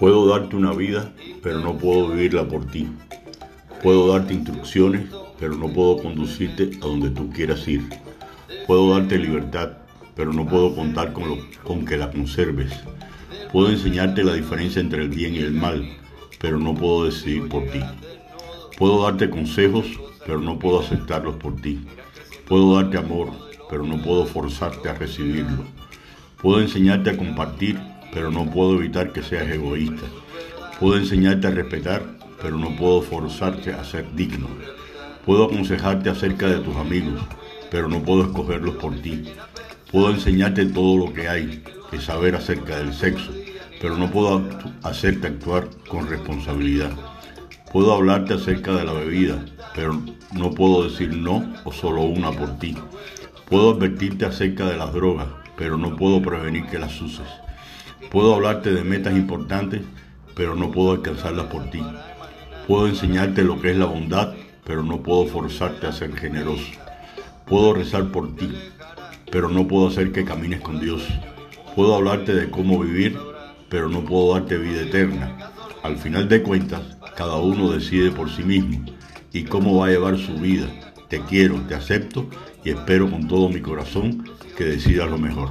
[0.00, 1.12] Puedo darte una vida,
[1.42, 2.88] pero no puedo vivirla por ti.
[3.82, 7.86] Puedo darte instrucciones, pero no puedo conducirte a donde tú quieras ir.
[8.66, 9.72] Puedo darte libertad,
[10.16, 12.72] pero no puedo contar con, lo, que la conserves.
[13.52, 15.86] Puedo enseñarte la diferencia entre el bien y el mal,
[16.40, 17.80] pero no puedo decidir por ti.
[18.78, 19.84] Puedo darte consejos,
[20.24, 21.78] pero no puedo aceptarlos por ti.
[22.48, 23.32] Puedo darte amor,
[23.68, 25.66] pero no puedo forzarte a recibirlo.
[26.40, 27.78] Puedo enseñarte a compartir,
[28.12, 30.06] pero no puedo evitar que seas egoísta.
[30.78, 32.02] Puedo enseñarte a respetar,
[32.40, 34.48] pero no puedo forzarte a ser digno.
[35.26, 37.20] Puedo aconsejarte acerca de tus amigos,
[37.70, 39.24] pero no puedo escogerlos por ti.
[39.90, 43.30] Puedo enseñarte todo lo que hay que saber acerca del sexo,
[43.80, 44.42] pero no puedo
[44.82, 46.90] hacerte actuar con responsabilidad.
[47.72, 50.00] Puedo hablarte acerca de la bebida, pero
[50.32, 52.76] no puedo decir no o solo una por ti.
[53.48, 57.26] Puedo advertirte acerca de las drogas, pero no puedo prevenir que las uses.
[58.08, 59.82] Puedo hablarte de metas importantes,
[60.34, 61.82] pero no puedo alcanzarlas por ti.
[62.66, 64.34] Puedo enseñarte lo que es la bondad,
[64.64, 66.72] pero no puedo forzarte a ser generoso.
[67.46, 68.50] Puedo rezar por ti,
[69.30, 71.06] pero no puedo hacer que camines con Dios.
[71.76, 73.18] Puedo hablarte de cómo vivir,
[73.68, 75.52] pero no puedo darte vida eterna.
[75.82, 76.82] Al final de cuentas,
[77.16, 78.84] cada uno decide por sí mismo
[79.32, 80.66] y cómo va a llevar su vida.
[81.08, 82.28] Te quiero, te acepto
[82.64, 84.24] y espero con todo mi corazón
[84.56, 85.50] que decidas lo mejor.